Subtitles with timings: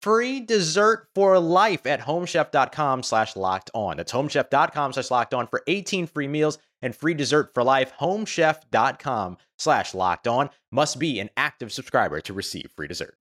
[0.00, 3.96] free dessert for life at homechef.com slash locked on.
[3.96, 7.92] That's homechef.com slash locked on for 18 free meals and free dessert for life.
[8.00, 13.16] Homechef.com slash locked on must be an active subscriber to receive free dessert.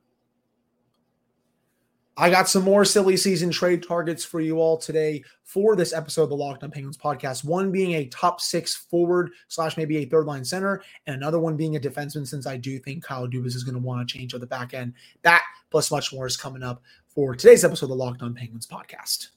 [2.20, 6.24] I got some more silly season trade targets for you all today for this episode
[6.24, 7.46] of the Locked On Penguins podcast.
[7.46, 11.56] One being a top six forward slash maybe a third line center, and another one
[11.56, 14.34] being a defenseman, since I do think Kyle Dubas is going to want to change
[14.34, 14.96] on the back end.
[15.22, 18.68] That plus much more is coming up for today's episode of the Locked On Penguins
[18.68, 19.30] podcast.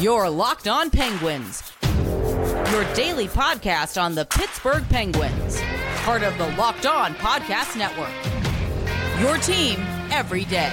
[0.00, 1.72] Your Locked On Penguins,
[2.72, 5.60] your daily podcast on the Pittsburgh Penguins,
[6.04, 8.10] part of the Locked On Podcast Network.
[9.20, 9.78] Your team
[10.10, 10.70] every day.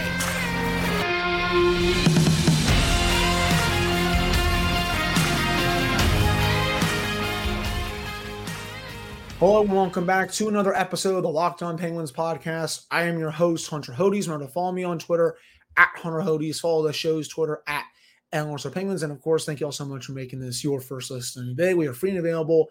[9.39, 12.87] Hello and welcome back to another episode of the Locked On Penguins podcast.
[12.91, 14.25] I am your host, Hunter Hodes.
[14.25, 15.37] Remember to follow me on Twitter
[15.77, 16.59] at Hunter Hodes.
[16.59, 17.85] Follow the show's Twitter at
[18.33, 19.01] Analysts Penguins.
[19.01, 21.73] And of course, thank you all so much for making this your first listen today.
[21.73, 22.67] We are free and available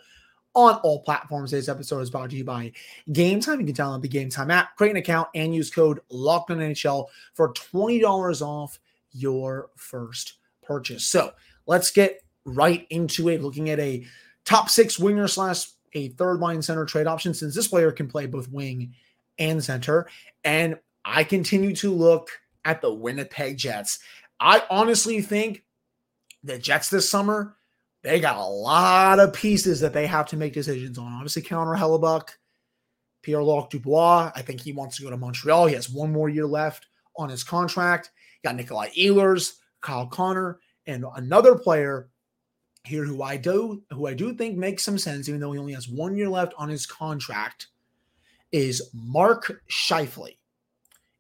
[0.53, 1.53] on all platforms.
[1.53, 2.73] Today's episode is brought to you by
[3.13, 3.61] Game Time.
[3.61, 6.59] You can download the Game Time app, create an account, and use code Locked On
[6.59, 8.79] NHL for $20 off
[9.13, 11.07] your first purchase.
[11.07, 11.33] So
[11.65, 13.41] let's get right into it.
[13.41, 14.05] Looking at a
[14.45, 18.27] top six winger slash a third line center trade option since this player can play
[18.27, 18.95] both wing
[19.39, 20.09] and center.
[20.45, 22.31] And I continue to look
[22.65, 23.99] at the Winnipeg Jets.
[24.41, 25.65] I honestly think
[26.43, 27.57] the Jets this summer,
[28.03, 31.13] they got a lot of pieces that they have to make decisions on.
[31.13, 32.29] Obviously, Connor Hellebuyck,
[33.23, 34.31] Pierre Luc Dubois.
[34.35, 35.67] I think he wants to go to Montreal.
[35.67, 38.11] He has one more year left on his contract.
[38.43, 42.09] You got Nikolai Ehlers, Kyle Connor, and another player
[42.89, 45.75] here who I do who I do think makes some sense, even though he only
[45.75, 47.69] has one year left on his contract,
[48.51, 50.37] is Mark Scheifele.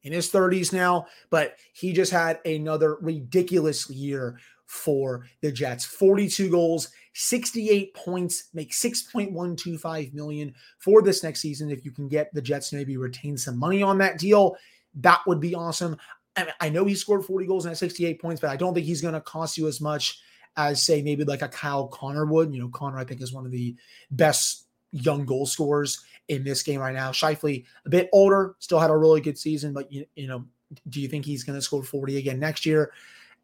[0.04, 5.84] In his 30s now, but he just had another ridiculous year for the Jets.
[5.84, 11.70] 42 goals, 68 points, make 6.125 million for this next season.
[11.70, 14.56] If you can get the Jets maybe retain some money on that deal,
[14.94, 15.96] that would be awesome.
[16.36, 19.02] I, I know he scored 40 goals and 68 points, but I don't think he's
[19.02, 20.20] going to cost you as much
[20.58, 22.52] as say maybe like a Kyle Connor would.
[22.52, 23.74] You know, Connor I think is one of the
[24.10, 27.12] best young goal scorers in this game right now.
[27.12, 30.44] Scheifele, a bit older, still had a really good season, but you, you know,
[30.90, 32.92] do you think he's going to score 40 again next year?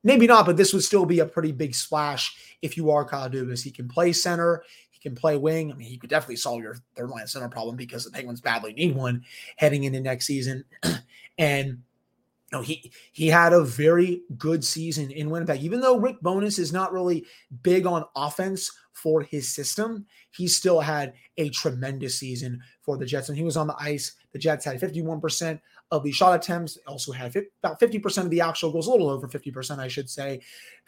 [0.03, 3.31] Maybe not, but this would still be a pretty big splash if you are Kyle
[3.31, 3.63] Dubas.
[3.63, 5.73] He can play center, he can play wing.
[5.73, 8.75] I mean, he could definitely solve your third line center problem because the Penguins badly
[8.75, 9.25] need one
[9.57, 10.65] heading into next season.
[11.39, 11.83] and
[12.63, 15.63] he he had a very good season in Winnipeg.
[15.63, 17.25] Even though Rick Bowness is not really
[17.63, 23.29] big on offense for his system, he still had a tremendous season for the Jets.
[23.29, 24.15] And he was on the ice.
[24.33, 25.61] The Jets had 51%
[25.91, 29.29] of the shot attempts, also had about 50% of the actual goals, a little over
[29.29, 30.41] 50%, I should say.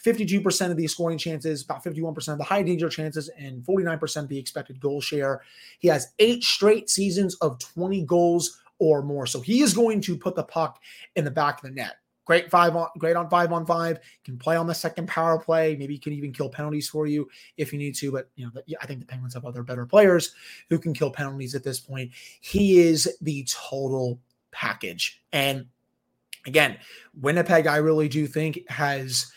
[0.05, 4.29] 52% of the scoring chances, about 51% of the high danger chances, and 49% of
[4.29, 5.43] the expected goal share.
[5.79, 9.27] He has eight straight seasons of 20 goals or more.
[9.27, 10.81] So he is going to put the puck
[11.15, 11.97] in the back of the net.
[12.25, 14.01] Great five on great on five on five.
[14.25, 15.77] Can play on the second power play.
[15.77, 18.11] Maybe he can even kill penalties for you if you need to.
[18.11, 20.35] But you know, I think the Penguins have other better players
[20.69, 22.11] who can kill penalties at this point.
[22.41, 24.19] He is the total
[24.51, 25.23] package.
[25.33, 25.67] And
[26.47, 26.79] again,
[27.21, 29.31] Winnipeg, I really do think has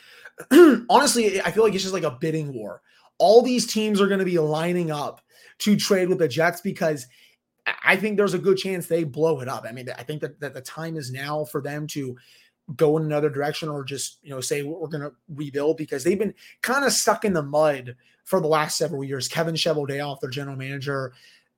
[0.89, 2.81] honestly, I feel like it's just like a bidding war.
[3.19, 5.21] All these teams are going to be lining up
[5.59, 7.05] to trade with the Jets because
[7.83, 9.65] I think there's a good chance they blow it up.
[9.67, 12.15] I mean, I think that, that the time is now for them to
[12.75, 16.19] go in another direction or just, you know, say we're going to rebuild because they've
[16.19, 17.95] been kind of stuck in the mud
[18.25, 19.27] for the last several years.
[19.27, 21.13] Kevin Cheveldayoff, their general manager,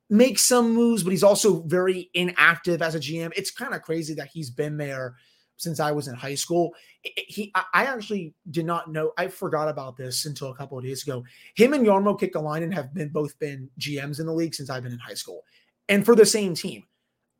[0.09, 3.31] makes some moves, but he's also very inactive as a GM.
[3.35, 5.15] It's kind of crazy that he's been there
[5.61, 6.73] since I was in high school.
[7.01, 9.11] He, I actually did not know.
[9.17, 11.23] I forgot about this until a couple of days ago.
[11.55, 14.91] Him and Jarmo Kekalainen have been both been GMs in the league since I've been
[14.91, 15.43] in high school,
[15.89, 16.83] and for the same team.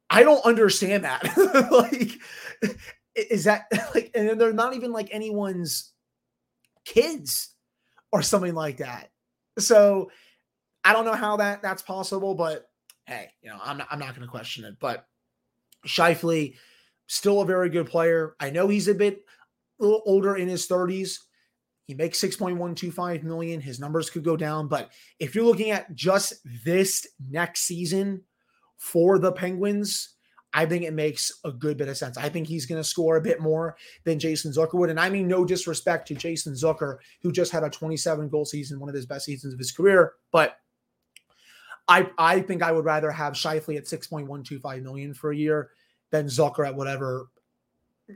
[0.10, 1.24] I don't understand that.
[1.72, 2.20] like,
[3.16, 3.66] is that
[3.96, 5.94] like, and they're not even like anyone's
[6.86, 7.56] kids
[8.12, 9.10] or something like that.
[9.58, 10.12] So
[10.84, 12.68] I don't know how that that's possible, but
[13.06, 14.76] hey, you know, I'm not, I'm not going to question it.
[14.80, 15.06] But
[15.88, 16.56] Scheifele,
[17.08, 18.36] still a very good player.
[18.40, 19.24] I know he's a bit
[19.80, 21.18] a little older in his 30s.
[21.86, 23.60] He makes 6.125 million.
[23.60, 26.34] His numbers could go down, but if you're looking at just
[26.66, 28.24] this next season
[28.82, 30.16] for the Penguins,
[30.54, 32.18] I think it makes a good bit of sense.
[32.18, 34.90] I think he's going to score a bit more than Jason Zucker would.
[34.90, 38.80] And I mean, no disrespect to Jason Zucker, who just had a 27 goal season,
[38.80, 40.14] one of his best seasons of his career.
[40.32, 40.58] But
[41.88, 45.70] I, I think I would rather have Scheifele at 6.125 million for a year
[46.10, 47.28] than Zucker at whatever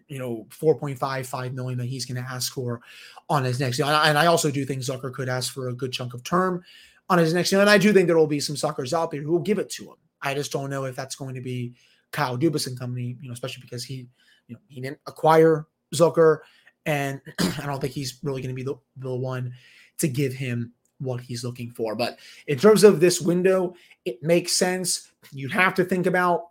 [0.08, 2.82] you know 4.55 million that he's going to ask for
[3.30, 3.88] on his next deal.
[3.88, 6.64] And I also do think Zucker could ask for a good chunk of term
[7.08, 7.62] on his next deal.
[7.62, 9.70] And I do think there will be some suckers out there who will give it
[9.72, 9.98] to him.
[10.26, 11.76] I just don't know if that's going to be
[12.12, 14.08] Kyle Dubas and company, you know, especially because he,
[14.48, 16.40] you know, he didn't acquire Zucker,
[16.86, 19.54] and I don't think he's really going to be the, the one
[20.00, 21.96] to give him what he's looking for.
[21.96, 25.12] But in terms of this window, it makes sense.
[25.32, 26.48] You'd have to think about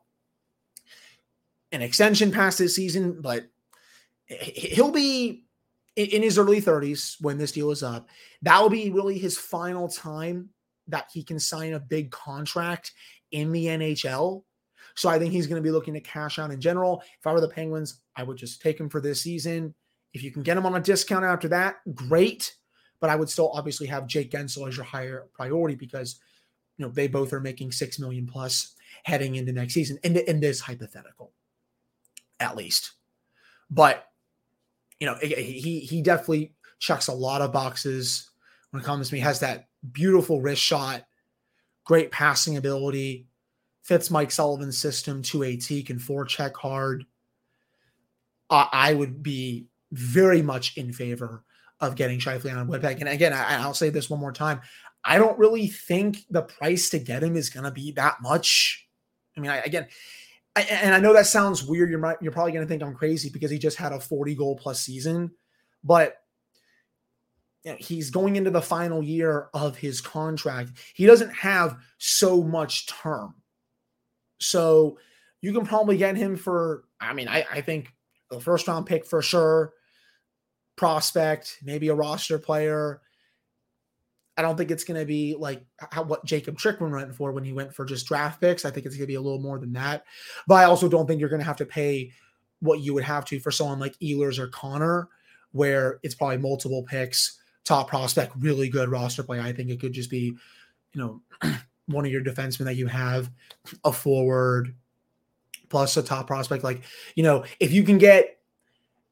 [1.72, 3.46] an extension past this season, but
[4.26, 5.44] he'll be
[5.96, 8.08] in his early 30s when this deal is up.
[8.42, 10.50] That will be really his final time
[10.88, 12.92] that he can sign a big contract
[13.30, 14.42] in the NHL.
[14.94, 17.02] So I think he's going to be looking to cash out in general.
[17.18, 19.74] If I were the Penguins, I would just take him for this season.
[20.12, 22.54] If you can get him on a discount after that, great.
[23.00, 26.20] But I would still obviously have Jake Guentzel as your higher priority because
[26.78, 30.40] you know they both are making six million plus heading into next season in, in
[30.40, 31.32] this hypothetical
[32.40, 32.92] at least.
[33.70, 34.06] But
[35.00, 38.30] you know, he he definitely checks a lot of boxes
[38.70, 39.20] when it comes to me.
[39.20, 41.04] Has that beautiful wrist shot,
[41.84, 43.26] great passing ability,
[43.82, 47.04] fits Mike Sullivan's system to a T, can forecheck hard.
[48.50, 51.44] I would be very much in favor
[51.80, 53.00] of getting Scheifele on Winnipeg.
[53.00, 54.60] And again, I, I'll say this one more time.
[55.04, 58.86] I don't really think the price to get him is going to be that much.
[59.36, 59.86] I mean, I, again,
[60.56, 61.90] I, and I know that sounds weird.
[61.90, 64.56] You're you're probably going to think I'm crazy because he just had a 40 goal
[64.56, 65.32] plus season,
[65.82, 66.23] but
[67.78, 70.72] he's going into the final year of his contract.
[70.94, 73.34] He doesn't have so much term,
[74.38, 74.98] so
[75.40, 76.84] you can probably get him for.
[77.00, 77.92] I mean, I, I think
[78.30, 79.72] the first round pick for sure,
[80.76, 83.00] prospect, maybe a roster player.
[84.36, 87.44] I don't think it's going to be like how, what Jacob Chychrun went for when
[87.44, 88.64] he went for just draft picks.
[88.64, 90.04] I think it's going to be a little more than that.
[90.48, 92.10] But I also don't think you're going to have to pay
[92.58, 95.08] what you would have to for someone like Ehlers or Connor,
[95.52, 99.40] where it's probably multiple picks, top prospect, really good roster play.
[99.40, 100.36] I think it could just be,
[100.92, 101.20] you know,
[101.86, 103.30] one of your defensemen that you have,
[103.84, 104.74] a forward,
[105.68, 106.64] plus a top prospect.
[106.64, 106.82] Like,
[107.14, 108.38] you know, if you can get,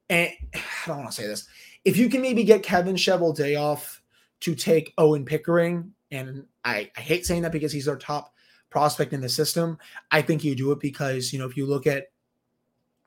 [0.08, 1.48] and I don't want to say this,
[1.84, 3.98] if you can maybe get Kevin Cheveldayoff
[4.42, 5.92] to take Owen Pickering.
[6.10, 8.34] And I, I hate saying that because he's our top
[8.70, 9.78] prospect in the system.
[10.10, 12.06] I think you do it because, you know, if you look at,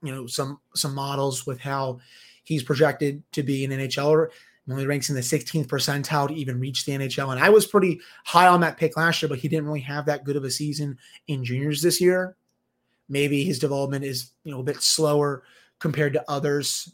[0.02, 2.00] you know, some some models with how
[2.44, 4.30] he's projected to be an NHLer,
[4.74, 7.32] only ranks in the 16th percentile to even reach the NHL.
[7.32, 10.06] And I was pretty high on that pick last year, but he didn't really have
[10.08, 12.36] that good of a season in juniors this year.
[13.08, 15.44] Maybe his development is, you know, a bit slower
[15.80, 16.92] compared to others.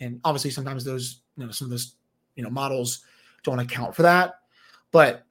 [0.00, 1.94] And obviously sometimes those, you know, some of those,
[2.36, 3.04] you know, models
[3.42, 4.40] don't account for that.
[4.92, 5.24] But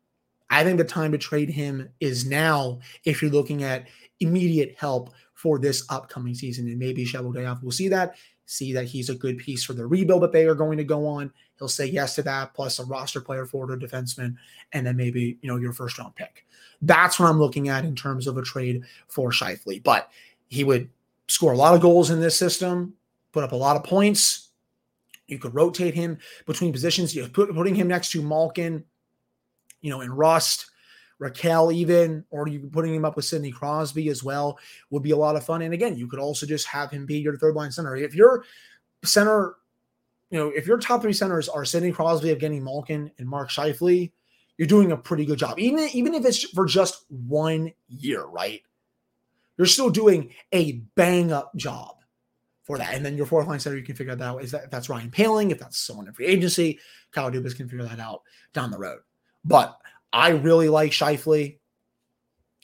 [0.49, 3.87] I think the time to trade him is now if you're looking at
[4.19, 6.67] immediate help for this upcoming season.
[6.67, 10.23] And maybe Cheveldayoff will see that, see that he's a good piece for the rebuild
[10.23, 11.31] that they are going to go on.
[11.57, 14.35] He'll say yes to that, plus a roster player, forward, or defenseman,
[14.73, 16.45] and then maybe you know your first round pick.
[16.81, 19.83] That's what I'm looking at in terms of a trade for Scheifele.
[19.83, 20.09] But
[20.47, 20.89] he would
[21.27, 22.93] score a lot of goals in this system,
[23.31, 24.49] put up a lot of points,
[25.27, 27.15] you could rotate him between positions.
[27.15, 28.83] You put putting him next to Malkin,
[29.81, 30.67] you know, and Rust,
[31.23, 35.17] Rakell, even, or you putting him up with Sidney Crosby as well would be a
[35.17, 35.61] lot of fun.
[35.61, 37.95] And again, you could also just have him be your third line center.
[37.95, 38.45] If your
[39.03, 39.55] center,
[40.29, 44.11] you know, if your top three centers are Sidney Crosby, Evgeny Malkin, and Mark Scheifele,
[44.57, 45.59] you're doing a pretty good job.
[45.59, 48.61] Even, even if it's for just one year, right?
[49.57, 51.95] You're still doing a bang up job
[52.63, 52.93] for that.
[52.93, 54.43] And then your fourth line center, you can figure that out.
[54.43, 56.79] Is that if that's Ryan Poehling, if that's someone in free agency,
[57.11, 58.21] Kyle Dubas can figure that out
[58.53, 58.99] down the road.
[59.45, 59.77] But
[60.13, 61.57] I really like Scheifele.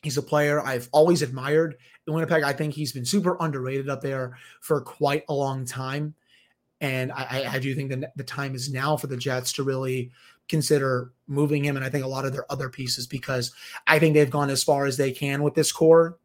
[0.03, 1.75] He's a player I've always admired
[2.07, 2.43] in Winnipeg.
[2.43, 6.13] I think he's been super underrated up there for quite a long time.
[6.79, 10.11] And I, I do think that the time is now for the Jets to really
[10.47, 11.75] consider moving him.
[11.75, 13.51] And I think a lot of their other pieces, because
[13.85, 16.17] I think they've gone as far as they can with this core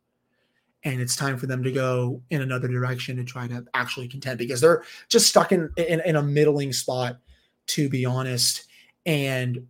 [0.85, 4.39] and it's time for them to go in another direction and try to actually contend
[4.39, 7.19] because they're just stuck in, in, in a middling spot,
[7.69, 8.67] to be honest.
[9.07, 9.67] And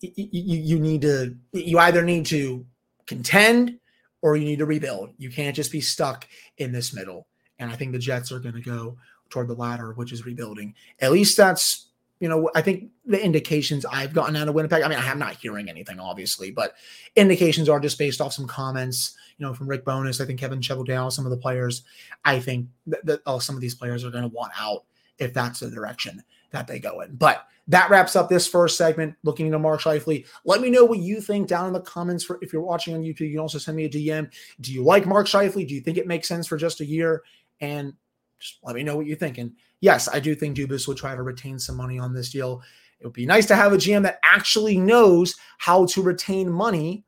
[0.00, 2.64] you, you, need to, you either need to
[3.06, 3.78] contend
[4.22, 5.10] or you need to rebuild.
[5.18, 6.26] You can't just be stuck
[6.58, 7.26] in this middle.
[7.58, 8.96] And I think the Jets are going to go
[9.30, 10.74] toward the latter, which is rebuilding.
[11.00, 11.88] At least that's
[12.20, 15.36] you know, I think the indications I've gotten out of Winnipeg, I mean, I'm not
[15.36, 16.74] hearing anything, obviously, but
[17.16, 20.20] indications are just based off some comments, you know, from Rick Bowness.
[20.20, 21.82] I think Kevin Cheveldayoff, some of the players,
[22.24, 24.84] I think that, that oh, some of these players are going to want out
[25.18, 27.16] if that's the direction that they go in.
[27.16, 29.14] But that wraps up this first segment.
[29.22, 30.26] Looking into Mark Scheifele.
[30.44, 32.24] Let me know what you think down in the comments.
[32.24, 34.30] For if you're watching on YouTube, you can also send me a DM.
[34.60, 35.66] Do you like Mark Scheifele?
[35.66, 37.22] Do you think it makes sense for just a year?
[37.60, 37.94] And
[38.38, 39.38] just let me know what you think.
[39.38, 42.62] And yes, I do think Dubas will try to retain some money on this deal.
[43.00, 47.04] It would be nice to have a GM that actually knows how to retain money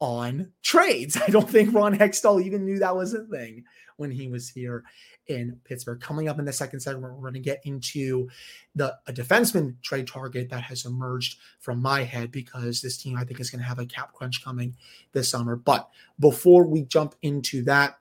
[0.00, 1.16] on trades.
[1.26, 3.64] I don't think Ron Hextall even knew that was a thing
[3.96, 4.84] when he was here
[5.26, 6.00] in Pittsburgh.
[6.00, 8.28] Coming up in the second segment, we're going to get into
[8.74, 13.24] the a defenseman trade target that has emerged from my head because this team I
[13.24, 14.76] think is going to have a cap crunch coming
[15.12, 15.56] this summer.
[15.56, 17.98] But before we jump into that,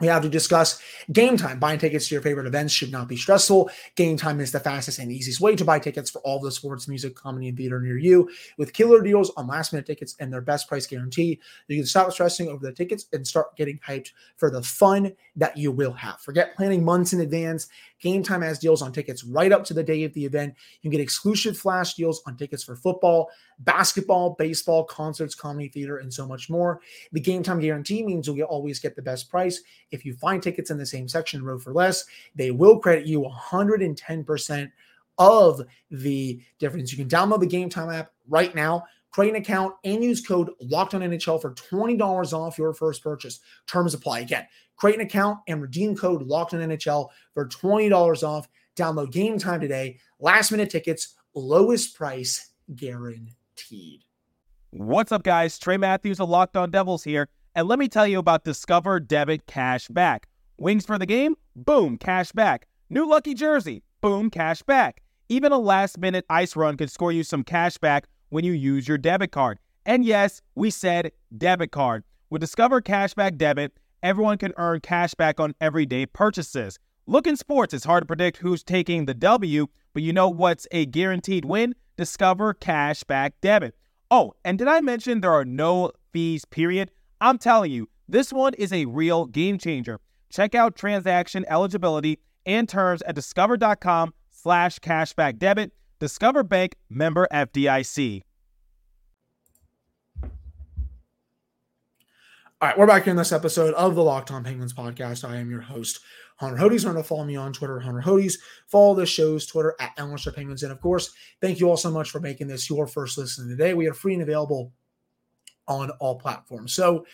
[0.00, 0.80] we have to discuss
[1.12, 1.58] game time.
[1.58, 3.70] Buying tickets to your favorite events should not be stressful.
[3.96, 6.88] Game time is the fastest and easiest way to buy tickets for all the sports,
[6.88, 8.30] music, comedy, and theater near you.
[8.58, 12.12] With killer deals on last minute tickets and their best price guarantee, you can stop
[12.12, 16.20] stressing over the tickets and start getting hyped for the fun that you will have.
[16.20, 17.68] Forget planning months in advance.
[18.00, 20.54] Game Time has deals on tickets right up to the day of the event.
[20.80, 23.30] You can get exclusive flash deals on tickets for football,
[23.60, 26.80] basketball, baseball, concerts, comedy, theater, and so much more.
[27.12, 29.62] The Game Time guarantee means you'll always get the best price.
[29.90, 32.04] If you find tickets in the same section row for less,
[32.34, 34.72] they will credit you 110%
[35.18, 36.92] of the difference.
[36.92, 40.50] You can download the Game Time app right now create an account and use code
[40.60, 43.40] locked on NHL for $20 off your first purchase.
[43.66, 44.20] Terms apply.
[44.20, 48.48] Again, create an account and redeem code locked on NHL for $20 off.
[48.76, 49.98] Download game time today.
[50.18, 54.04] Last minute tickets, lowest price guaranteed.
[54.70, 55.58] What's up, guys?
[55.58, 57.28] Trey Matthews of Locked On Devils here.
[57.56, 60.28] And let me tell you about Discover Debit Cash Back.
[60.56, 61.34] Wings for the game?
[61.56, 62.68] Boom, cash back.
[62.88, 63.82] New lucky jersey?
[64.00, 65.02] Boom, cash back.
[65.28, 68.88] Even a last minute ice run could score you some cash back when you use
[68.88, 69.58] your debit card.
[69.84, 72.04] And yes, we said debit card.
[72.30, 73.72] With Discover Cashback Debit,
[74.02, 76.78] everyone can earn cash back on everyday purchases.
[77.06, 80.66] Look in sports, it's hard to predict who's taking the W, but you know what's
[80.70, 81.74] a guaranteed win?
[81.96, 83.74] Discover Cashback Debit.
[84.10, 86.90] Oh, and did I mention there are no fees, period?
[87.20, 90.00] I'm telling you, this one is a real game changer.
[90.30, 95.72] Check out transaction eligibility and terms at discover.com slash cashback debit.
[96.00, 98.22] Discover Bank member FDIC.
[102.62, 105.28] All right, we're back here in this episode of the Locked On Penguins podcast.
[105.28, 106.00] I am your host,
[106.36, 106.84] Hunter Hodes.
[106.84, 108.38] Remember to follow me on Twitter, Hunter Hodes.
[108.66, 110.62] Follow the show's Twitter at Elmerster Penguins.
[110.62, 113.74] And of course, thank you all so much for making this your first listen today.
[113.74, 114.72] We are free and available
[115.68, 116.72] on all platforms.
[116.72, 117.04] So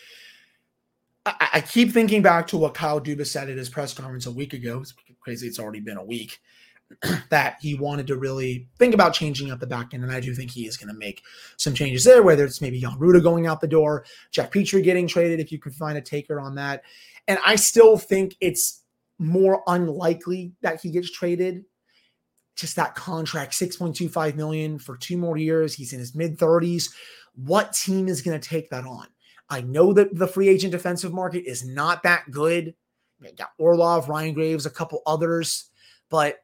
[1.25, 4.33] I, I keep thinking back to what Kyle Dubas said at his press conference a
[4.33, 4.81] week ago.
[4.81, 6.39] It's crazy, it's already been a week.
[7.31, 10.05] that he wanted to really think about changing up the back end.
[10.05, 11.23] And I do think he is going to make
[11.57, 15.09] some changes there, whether it's maybe Jan Rutta going out the door, Jeff Petry getting
[15.09, 16.83] traded, if you can find a taker on that.
[17.29, 18.83] And I still think it's
[19.19, 21.65] more unlikely that he gets traded.
[22.55, 25.75] Just that contract, 6.25 million for two more years.
[25.75, 26.91] He's in his mid 30s.
[27.35, 29.07] What team is going to take that on?
[29.51, 32.75] I know that the free agent defensive market is not that good.
[33.21, 35.71] You got Orlov, Ryan Graves, a couple others,
[36.11, 36.39] but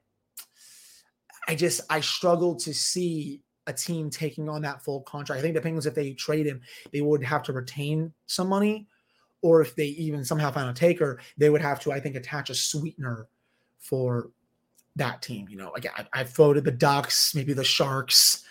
[1.49, 5.39] I just I struggle to see a team taking on that full contract.
[5.39, 6.61] I think the Penguins, if they trade him,
[6.93, 8.87] they would have to retain some money,
[9.41, 12.51] or if they even somehow find a taker, they would have to, I think, attach
[12.51, 13.29] a sweetener
[13.79, 14.31] for
[14.97, 15.49] that team.
[15.49, 18.42] You know, again, I, floated the Ducks, maybe the Sharks.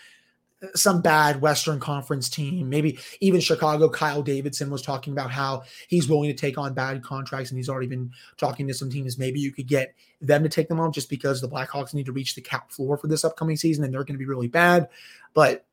[0.76, 3.90] Some bad Western Conference team, maybe even Chicago.
[3.90, 7.70] Kyle Davidson was talking about how he's willing to take on bad contracts, and he's
[7.70, 9.18] already been talking to some teams.
[9.18, 12.12] Maybe you could get them to take them on just because the Blackhawks need to
[12.12, 14.88] reach the cap floor for this upcoming season, and they're going to be really bad.
[15.34, 15.66] But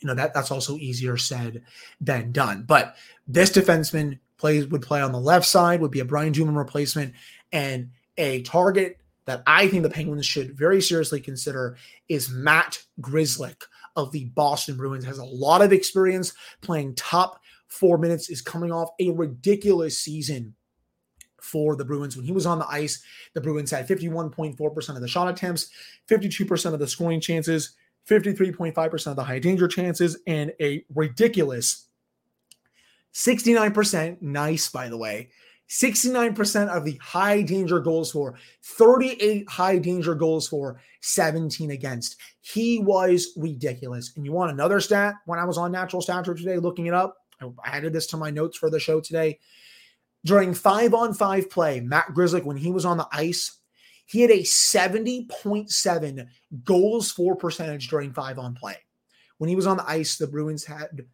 [0.00, 1.62] you know that that's also easier said
[2.00, 2.64] than done.
[2.66, 2.96] But
[3.28, 7.14] this defenseman plays would play on the left side, would be a Brian Dumoulin replacement,
[7.52, 11.76] and a target that I think the Penguins should very seriously consider
[12.08, 13.62] is Matt Grzelcyk
[13.96, 15.04] of the Boston Bruins.
[15.04, 20.54] Has a lot of experience playing top four minutes, is coming off a ridiculous season
[21.40, 22.16] for the Bruins.
[22.16, 23.02] When he was on the ice,
[23.34, 25.70] the Bruins had 51.4% of the shot attempts,
[26.08, 27.72] 52% of the scoring chances,
[28.08, 31.86] 53.5% of the high danger chances, and a ridiculous
[33.12, 34.20] 69%.
[34.22, 35.30] Nice, by the way.
[35.68, 42.16] 69% of the high danger goals for, 38 high danger goals for, 17 against.
[42.40, 44.12] He was ridiculous.
[44.16, 45.14] And you want another stat?
[45.26, 48.30] When I was on Natural Stat today looking it up, I added this to my
[48.30, 49.38] notes for the show today.
[50.24, 53.58] During five on five play, Matt Grzelcyk, when he was on the ice,
[54.06, 56.26] he had a 70.7
[56.62, 58.76] goals for percentage during five on play.
[59.38, 61.06] When he was on the ice, the Bruins had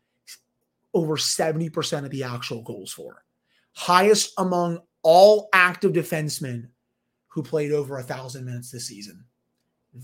[0.93, 3.25] over 70% of the actual goals for
[3.73, 6.69] highest among all active defensemen
[7.29, 9.25] who played over a thousand minutes this season.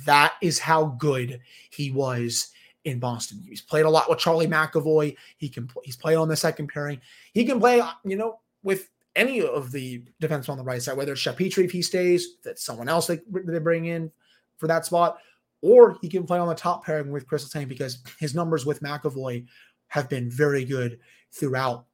[0.05, 2.49] That is how good he was
[2.85, 3.43] in Boston.
[3.47, 5.17] He's played a lot with Charlie McAvoy.
[5.37, 7.01] He can he's played on the second pairing.
[7.33, 11.13] He can play, you know, with any of the defensemen on the right side, whether
[11.13, 14.11] it's Petry if he stays, that's someone else they, they bring in
[14.57, 15.19] for that spot,
[15.63, 18.81] or he can play on the top pairing with Chris Letang because his numbers with
[18.81, 19.47] McAvoy
[19.89, 20.99] have been very good
[21.33, 21.87] throughout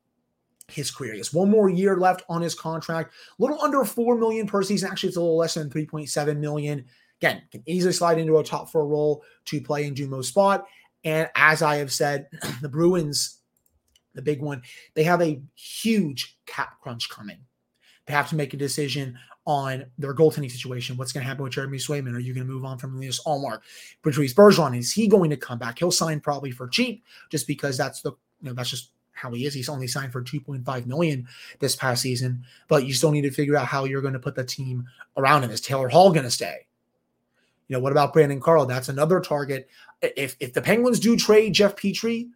[0.68, 1.12] his career.
[1.12, 4.62] He has one more year left on his contract, a little under four million per
[4.62, 4.90] season.
[4.90, 6.84] Actually, it's a little less than 3.7 million.
[7.20, 10.66] Again, can easily slide into a top four role to play in Dumo's spot.
[11.04, 12.28] And as I have said,
[12.62, 13.38] the Bruins,
[14.14, 14.62] the big one,
[14.94, 17.38] they have a huge cap crunch coming.
[18.06, 20.96] They have to make a decision on their goaltending situation.
[20.96, 22.14] What's going to happen with Jeremy Swayman?
[22.14, 23.60] Are you going to move on from Linus Ullmark?
[24.02, 25.78] Patrice Bergeron, is he going to come back?
[25.78, 28.90] He'll sign probably for cheap just because that's the, you know, that's just
[29.22, 29.54] how he is.
[29.54, 31.28] He's only signed for 2.5 million
[31.60, 34.34] this past season, but you still need to figure out how you're going to put
[34.34, 34.84] the team
[35.16, 35.50] around him.
[35.50, 36.66] Is Taylor Hall going to stay?
[37.68, 38.66] You know, what about Brandon Carlo?
[38.66, 39.68] That's another target.
[40.02, 42.28] If if the Penguins do trade Jeff Petry,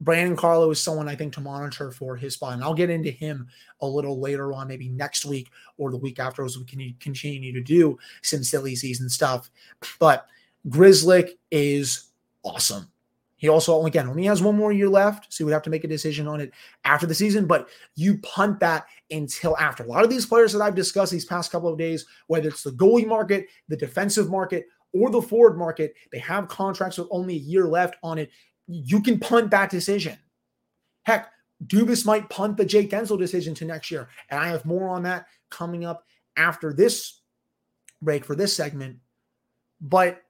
[0.00, 2.54] Brandon Carlo is someone I think to monitor for his spot.
[2.54, 3.46] And I'll get into him
[3.80, 7.52] a little later on, maybe next week or the week after as we can continue
[7.52, 9.48] to do some silly season stuff.
[10.00, 10.26] But
[10.68, 12.10] Grzelcyk is
[12.42, 12.88] awesome.
[13.42, 15.82] He also, again, only has one more year left, so he would have to make
[15.82, 16.52] a decision on it
[16.84, 17.44] after the season.
[17.44, 19.82] But you punt that until after.
[19.82, 22.62] A lot of these players that I've discussed these past couple of days, whether it's
[22.62, 27.34] the goalie market, the defensive market, or the forward market, they have contracts with only
[27.34, 28.30] a year left on it.
[28.68, 30.16] You can punt that decision.
[31.02, 31.28] Heck,
[31.66, 34.08] Dubas might punt the Jake Guentzel decision to next year.
[34.30, 36.04] And I have more on that coming up
[36.36, 37.22] after this
[38.00, 38.98] break for this segment.
[39.80, 40.22] But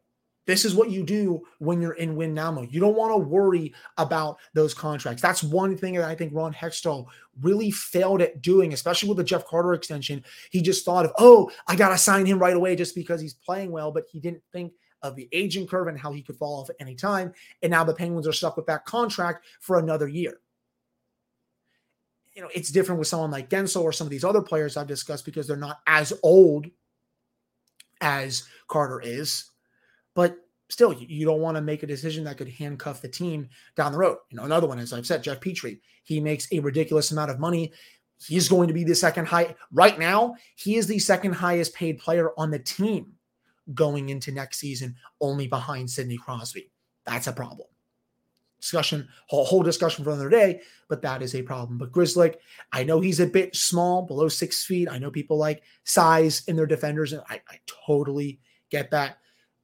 [0.46, 2.72] this is what you do when you're in win now mode.
[2.72, 5.22] You don't want to worry about those contracts.
[5.22, 7.06] That's one thing that I think Ron Hextall
[7.40, 10.24] really failed at doing, especially with the Jeff Carter extension.
[10.50, 13.34] He just thought of, oh, I got to sign him right away just because he's
[13.34, 16.60] playing well, but he didn't think of the aging curve and how he could fall
[16.60, 17.32] off at any time.
[17.62, 20.38] And now the Penguins are stuck with that contract for another year.
[22.34, 24.86] You know, it's different with someone like Guentzel or some of these other players I've
[24.86, 26.66] discussed because they're not as old
[28.00, 29.51] as Carter is
[30.14, 30.36] but
[30.68, 33.98] still, you don't want to make a decision that could handcuff the team down the
[33.98, 34.18] road.
[34.30, 37.38] You know, another one, as I've said, Jeff Petry, he makes a ridiculous amount of
[37.38, 37.72] money.
[38.26, 40.34] He's going to be the second high right now.
[40.56, 43.12] He is the second highest paid player on the team
[43.74, 46.70] going into next season, only behind Sidney Crosby.
[47.04, 47.68] That's a problem.
[48.60, 51.78] Discussion, whole, whole discussion for another day, but that is a problem.
[51.78, 52.36] But Grzelcyk,
[52.72, 54.88] I know he's a bit small, below six feet.
[54.88, 58.38] I know people like size in their defenders, and I, I totally
[58.70, 59.18] get that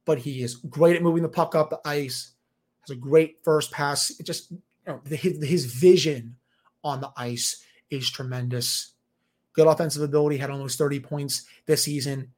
[0.09, 2.31] but he is great at moving the puck up the ice.
[2.81, 4.09] Has a great first pass.
[4.19, 6.35] It just you know his, his vision
[6.83, 8.93] on the ice is tremendous.
[9.53, 10.37] Good offensive ability.
[10.37, 12.31] Had almost 30 points this season.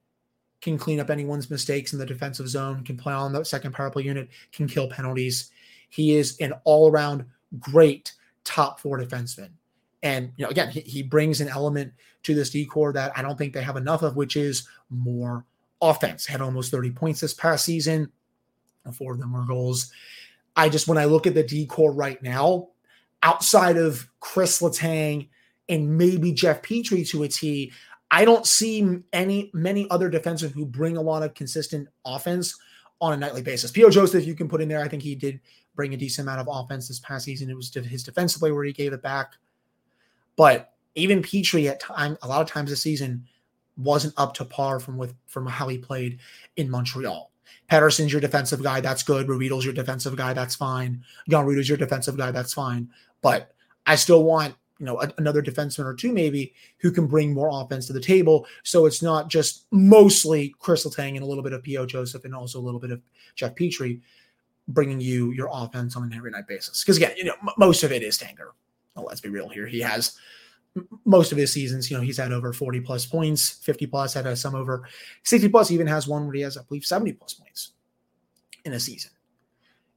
[0.60, 2.84] Can clean up anyone's mistakes in the defensive zone.
[2.84, 4.28] Can play on the second power play unit.
[4.52, 5.50] Can kill penalties.
[5.88, 7.24] He is an all-around
[7.58, 8.12] great
[8.44, 9.52] top four defenseman.
[10.04, 13.38] And you know, again, he, he brings an element to this decor that I don't
[13.38, 15.46] think they have enough of, which is more
[15.82, 16.26] offense.
[16.26, 18.12] Had almost 30 points this past season.
[18.94, 19.92] Four of them were goals.
[20.56, 22.70] I just, when I look at the decor right now,
[23.24, 25.30] outside of Chris Letang
[25.70, 27.72] and maybe Jeff Petry to a T,
[28.10, 32.58] I don't see any many other defensemen who bring a lot of consistent offense
[33.00, 33.72] on a nightly basis.
[33.72, 33.90] P.O.
[33.90, 34.82] Joseph, you can put in there.
[34.82, 35.40] I think he did
[35.76, 37.50] bring a decent amount of offense this past season.
[37.50, 39.34] It was his defensive play where he gave it back.
[40.36, 43.26] But even Petry at time, a lot of times this season
[43.78, 46.20] wasn't up to par from with from how he played
[46.58, 47.32] in Montreal.
[47.70, 49.28] Pettersson's your defensive guy, that's good.
[49.28, 51.04] Ruhwedel's your defensive guy, that's fine.
[51.30, 52.90] Jan Rutta's your defensive guy, that's fine.
[53.22, 53.54] But
[53.86, 57.50] I still want you know a, another defenseman or two maybe who can bring more
[57.52, 58.48] offense to the table.
[58.64, 61.86] So it's not just mostly Chris Letang and a little bit of P.O.
[61.86, 63.02] Joseph and also a little bit of
[63.36, 64.02] Jeff Petry
[64.68, 66.84] bringing you your offense on an every night basis.
[66.84, 68.52] Because again, you know m- most of it is Tanger.
[68.96, 69.68] Well, let's be real here.
[69.68, 70.18] He has
[71.06, 74.38] most of his seasons, you know, he's had over 40 plus points, 50 plus, had
[74.38, 74.88] some over
[75.24, 77.72] 60 plus, even has one where he has, I believe, 70 plus points
[78.64, 79.12] in a season.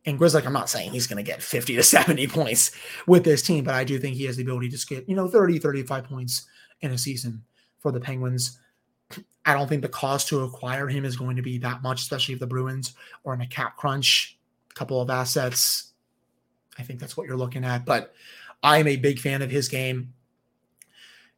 [0.07, 2.73] And Grizzly, I'm not saying he's going to get 50 to 70 points
[3.07, 5.29] with this team, but I do think he has the ability to get, you know,
[5.29, 6.47] 30, 35 points
[6.81, 7.43] in a season
[7.79, 8.59] for the Penguins.
[9.47, 12.35] I don't think the cost to acquire him is going to be that much, especially
[12.35, 14.39] if the Bruins are in a cap crunch,
[14.71, 15.93] a couple of assets.
[16.79, 17.85] I think that's what you're looking at.
[17.85, 18.15] But
[18.63, 20.14] I'm a big fan of his game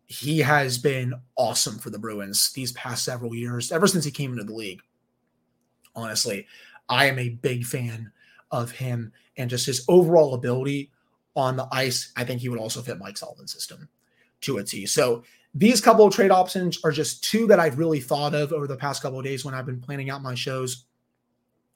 [0.07, 4.33] he has been awesome for the Bruins these past several years, ever since he came
[4.33, 4.81] into the league.
[5.95, 6.47] Honestly,
[6.89, 8.13] I am a big fan
[8.51, 10.91] of him and just his overall ability
[11.35, 12.13] on the ice.
[12.17, 13.89] I think he would also fit Mike Sullivan's system
[14.43, 14.87] to a T.
[14.87, 18.67] So these couple of trade options are just two that I've really thought of over
[18.67, 20.85] the past couple of days when I've been planning out my shows.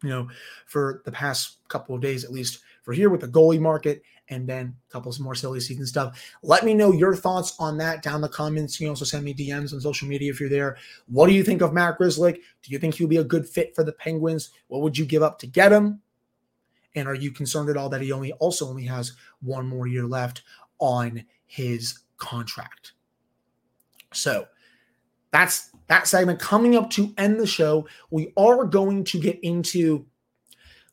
[0.03, 0.29] You know,
[0.67, 4.49] for the past couple of days at least for here with the goalie market and
[4.49, 6.23] then a couple more silly season stuff.
[6.43, 8.81] Let me know your thoughts on that down in the comments.
[8.81, 10.77] You can also send me DMs on social media if you're there.
[11.09, 12.35] What do you think of Matt Grzelcyk?
[12.35, 14.51] Do you think he'll be a good fit for the Penguins?
[14.69, 16.01] What would you give up to get him?
[16.95, 19.13] And are you concerned at all that he only also only has
[19.43, 20.43] one more year left
[20.79, 22.93] on his contract?
[24.13, 24.47] So
[25.31, 27.87] that's that segment coming up to end the show.
[28.11, 30.07] We are going to get into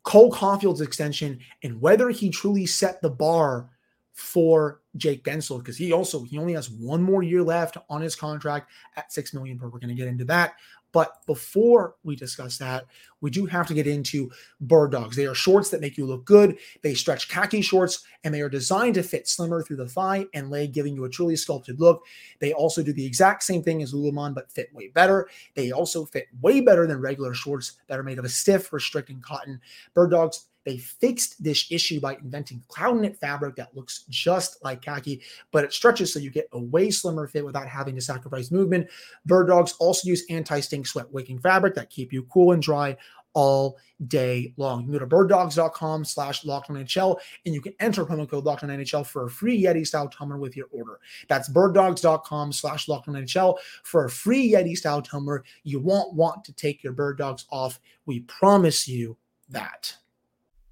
[0.08, 3.70] Cole Caufield's extension and whether he truly set the bar
[4.13, 8.15] for Jake Guentzel because he also he only has one more year left on his
[8.15, 9.65] contract at six million per.
[9.65, 10.56] We're going to get into that.
[10.91, 12.86] But before we discuss that,
[13.21, 15.15] we do have to get into bird dogs.
[15.15, 16.58] They are shorts that make you look good.
[16.82, 20.50] They stretch khaki shorts and they are designed to fit slimmer through the thigh and
[20.50, 22.04] leg, giving you a truly sculpted look.
[22.39, 25.28] They also do the exact same thing as Lululemon, but fit way better.
[25.56, 29.21] They also fit way better than regular shorts that are made of a stiff, restricting
[29.21, 29.60] cotton.
[29.93, 34.82] Bird dogs they fixed this issue by inventing cloud knit fabric that looks just like
[34.82, 35.21] khaki,
[35.53, 38.86] but it stretches so you get a way slimmer fit without having to sacrifice movement.
[39.25, 42.97] Bird dogs also use anti-stink sweat wicking fabric that keep you cool and dry
[43.34, 43.77] all
[44.08, 44.82] day long.
[44.82, 49.27] You can go to birddogs.com slash NHL and you can enter promo code NHL for
[49.27, 50.99] a free Yeti style tumbler with your order.
[51.30, 55.45] That's birddogs.com slash NHL for a free Yeti style tumbler.
[55.63, 57.80] You won't want to take your bird dogs off.
[58.06, 59.15] We promise you
[59.47, 59.95] that.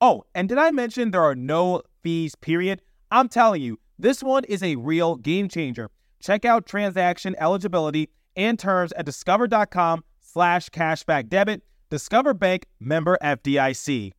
[0.00, 2.80] Oh, and did I mention there are no fees, period?
[3.10, 5.90] I'm telling you, this one is a real game changer.
[6.20, 11.62] Check out transaction eligibility and terms at discover.com slash cashback debit.
[11.90, 14.12] Discover Bank member FDIC.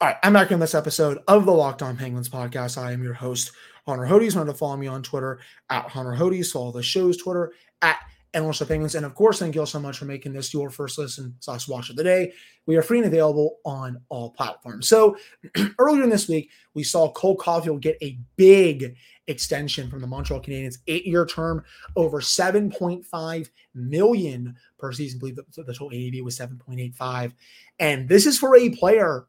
[0.00, 2.76] All right, I'm back in this episode of the Locked On Penguins podcast.
[2.76, 3.52] I am your host,
[3.86, 4.30] Hunter Hodes.
[4.30, 5.38] Remember to follow me on Twitter
[5.70, 6.50] at Hunter Hodes.
[6.50, 8.00] Follow the show's Twitter at
[8.34, 8.94] and also Penguins.
[8.94, 11.68] And of course, thank you all so much for making this your first listen slash
[11.68, 12.32] watch of the day.
[12.66, 14.88] We are free and available on all platforms.
[14.88, 15.16] So
[15.78, 20.42] earlier in this week, we saw Cole Caufield get a big extension from the Montreal
[20.42, 21.62] Canadiens, eight-year term,
[21.94, 25.18] over 7.5 million per season.
[25.18, 27.32] I believe the, the total AAV was 7.85.
[27.78, 29.26] And this is for a player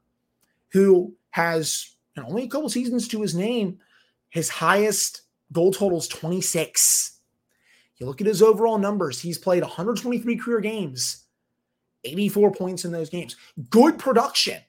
[0.70, 3.80] who has you know, only a couple seasons to his name.
[4.30, 7.20] His highest goal total is 26
[8.04, 11.24] you look at his overall numbers, he's played 123 career games,
[12.04, 13.38] 84 points in those games.
[13.70, 14.62] Good production.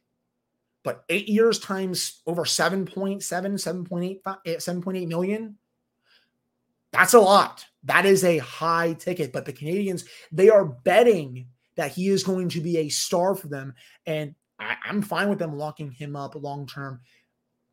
[0.84, 5.56] But eight years times over 7.7, 7.8, eh, 7.8 million.
[6.92, 7.64] That's a lot.
[7.82, 9.32] That is a high ticket.
[9.32, 13.48] But the Canadiens, they are betting that he is going to be a star for
[13.48, 13.74] them.
[14.06, 17.00] And I, am fine with them locking him up long term,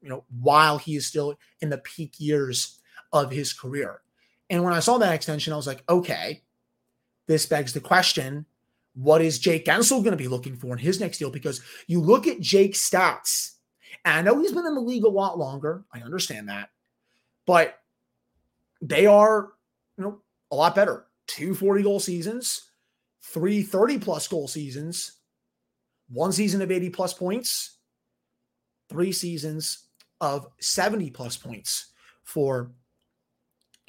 [0.02, 2.80] you know, while he is still in the peak years
[3.14, 4.02] of his career.
[4.52, 6.44] And when I saw that extension, I was like, okay,
[7.26, 8.46] this begs the question
[8.94, 11.32] what is Jake Guentzel going to be looking for in his next deal?
[11.32, 13.52] Because you look at Jake's stats,
[14.04, 15.86] and I know he's been in the league a lot longer.
[15.94, 16.72] I understand that.
[17.46, 17.80] But
[18.82, 19.54] they are,
[19.98, 20.20] you know,
[20.52, 21.06] a lot better.
[21.28, 22.72] Two 40 goal seasons,
[23.22, 25.20] three 30 plus goal seasons,
[26.10, 27.78] one season of 80 plus points,
[28.90, 29.86] three seasons
[30.20, 32.72] of 70 plus points for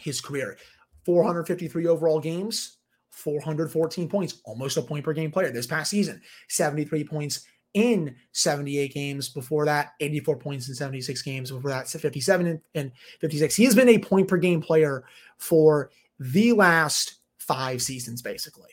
[0.03, 0.57] his career.
[1.05, 2.79] 453 overall games,
[3.11, 6.21] 414 points, almost a point per game player this past season.
[6.49, 9.29] 73 points in 78 games.
[9.29, 11.51] Before that, 84 points in 76 games.
[11.51, 13.55] Before that, 57 and 56.
[13.55, 15.05] He has been a point per game player
[15.38, 18.71] for the last five seasons, basically.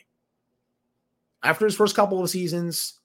[1.42, 3.00] After his first couple of seasons,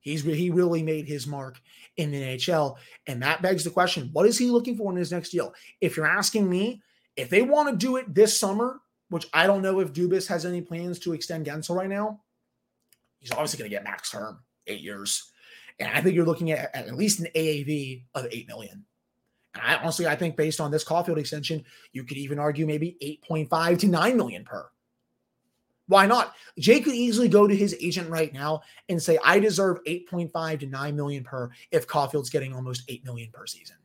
[0.00, 1.60] he's he really made his mark
[1.96, 5.12] in the NHL, and that begs the question: What is he looking for in his
[5.12, 5.52] next deal?
[5.80, 6.82] If you're asking me,
[7.16, 10.44] if they want to do it this summer, which I don't know if Dubas has
[10.44, 12.20] any plans to extend Guentzel right now,
[13.20, 15.30] he's obviously going to get max term, eight years,
[15.78, 18.84] and I think you're looking at at least an AAV of eight million.
[19.54, 22.96] And I honestly, I think based on this Caufield extension, you could even argue maybe
[23.30, 24.68] 8.5 to 9 million per.
[25.86, 26.34] Why not?
[26.58, 30.66] Jay could easily go to his agent right now and say, I deserve 8.5 to
[30.66, 33.76] 9 million per if Caufield's getting almost 8 million per season.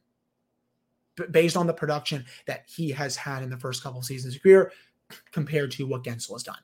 [1.32, 4.42] Based on the production that he has had in the first couple of seasons of
[4.42, 4.72] career
[5.32, 6.58] compared to what Guentzel has done.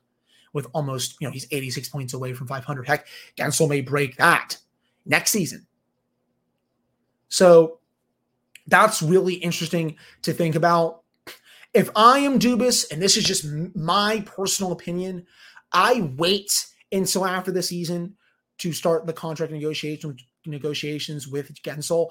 [0.54, 2.88] With almost, you know, he's 86 points away from 500.
[2.88, 4.58] Heck, Guentzel may break that
[5.06, 5.68] next season.
[7.28, 7.80] So
[8.68, 11.02] that's really interesting to think about.
[11.74, 15.26] If I am Dubas, and this is just my personal opinion,
[15.74, 18.15] I wait until after the season
[18.60, 22.10] to start the contract negotiations negotiations with Guentzel.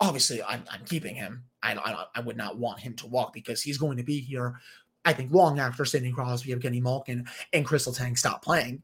[0.00, 1.44] Obviously, I'm, I'm keeping him.
[1.62, 4.60] I, I, I would not want him to walk because he's going to be here,
[5.04, 8.82] I think, long after Sidney Crosby, Evgeny Malkin, and Kris Letang stop playing.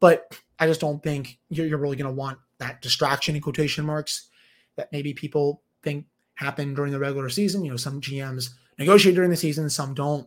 [0.00, 3.84] But I just don't think you're, you're really going to want that distraction in quotation
[3.84, 4.28] marks
[4.76, 7.64] that maybe people think happen during the regular season.
[7.64, 10.26] You know, some GMs negotiate during the season, some don't.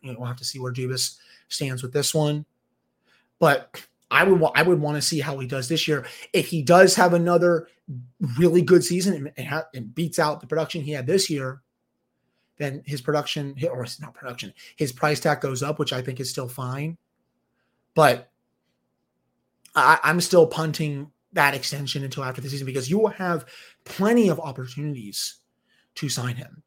[0.00, 1.16] You know, we'll have to see where Dubas
[1.48, 2.44] stands with this one.
[3.38, 6.06] But I would I would want to see how he does this year.
[6.32, 7.68] If he does have another
[8.38, 11.62] really good season and, and, and beats out the production he had this year,
[12.58, 16.30] then his production or not production, his price tag goes up, which I think is
[16.30, 16.96] still fine.
[17.94, 18.30] But
[19.74, 23.46] I, I'm still punting that extension until after the season because you will have
[23.84, 25.36] plenty of opportunities
[25.96, 26.62] to sign him.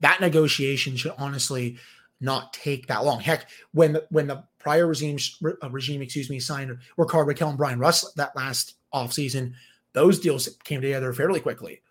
[0.00, 1.78] That negotiation should honestly
[2.20, 3.20] not take that long.
[3.20, 5.16] Heck, when the, when the prior regime
[5.62, 9.52] uh, regime, excuse me, signed Rickard Rakell and Bryan Rust that last offseason,
[9.92, 11.82] those deals came together fairly quickly,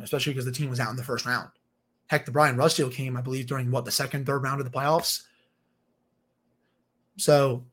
[0.00, 1.48] especially because the team was out in the first round.
[2.06, 4.70] Heck, the Bryan Rust deal came, I believe, during what the second, third round of
[4.70, 5.24] the playoffs.
[7.16, 7.64] So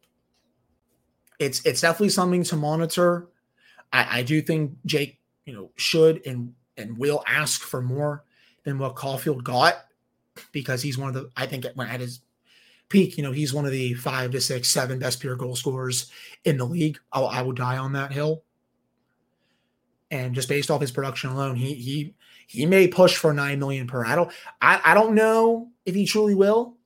[1.38, 3.28] it's it's definitely something to monitor.
[3.94, 8.24] I, I do think Jake, you know, should and and will ask for more
[8.64, 9.76] than what Caufield got
[10.52, 12.22] because he's one of the I think when at his
[12.92, 16.12] peak, you know, he's one of the five to six, seven best pure goal scorers
[16.44, 17.00] in the league.
[17.12, 18.44] I'll, I would die on that hill.
[20.12, 22.14] And just based off his production alone, he he
[22.48, 24.06] he may push for nine million per.
[24.06, 26.78] I don't I, I don't know if he truly will,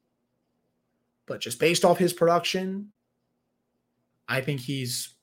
[1.25, 2.91] but just based off his production,
[4.27, 5.15] I think he's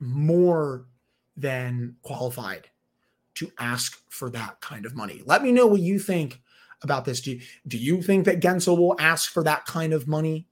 [0.00, 0.86] more
[1.36, 2.68] than qualified
[3.34, 5.22] to ask for that kind of money.
[5.24, 6.40] Let me know what you think
[6.82, 7.20] about this.
[7.20, 10.46] Do, do you think that Guentzel will ask for that kind of money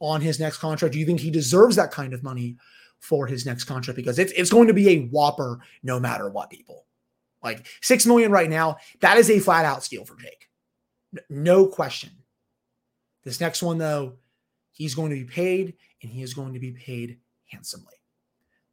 [0.00, 0.92] on his next contract?
[0.92, 2.56] Do you think he deserves that kind of money
[2.98, 3.96] for his next contract?
[3.96, 6.86] Because it's, it's going to be a whopper no matter what, people.
[7.42, 10.48] Like six million right now, that is a flat out steal for Jake.
[11.28, 12.10] No question.
[13.24, 14.14] This next one, though,
[14.72, 17.18] he's going to be paid and he is going to be paid
[17.50, 17.94] handsomely.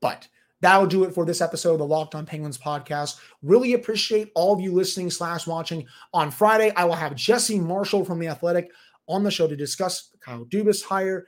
[0.01, 0.27] But
[0.61, 3.19] that'll do it for this episode of the Locked On Penguins podcast.
[3.41, 5.85] Really appreciate all of you listening slash watching.
[6.13, 8.69] On Friday, I will have Jesse Marshall from The Athletic
[9.07, 11.25] on the show to discuss Kyle Dubas hire,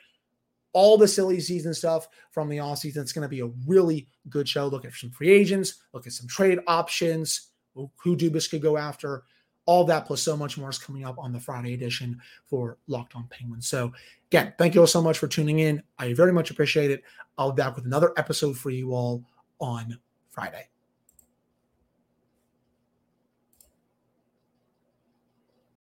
[0.73, 2.97] all the silly season stuff from the offseason.
[2.97, 4.67] It's going to be a really good show.
[4.67, 9.23] Look at some free agents, look at some trade options, who Dubas could go after.
[9.65, 13.15] All that plus so much more is coming up on the Friday edition for Locked
[13.15, 13.67] On Penguins.
[13.67, 13.93] So,
[14.31, 15.81] again, thank you all so much for tuning in.
[15.99, 17.03] I very much appreciate it.
[17.37, 19.23] I'll be back with another episode for you all
[19.59, 19.97] on
[20.31, 20.67] Friday.